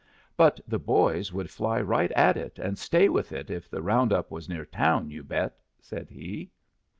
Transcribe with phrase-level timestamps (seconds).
[0.35, 4.11] "But the boys would fly right at it and stay with it if the round
[4.11, 6.49] up was near town, you bet," said he.